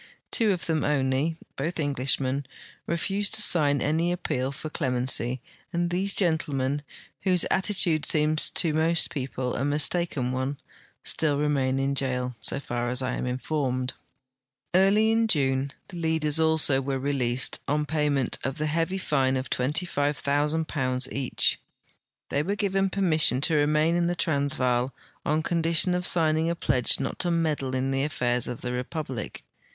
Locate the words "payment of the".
17.85-18.65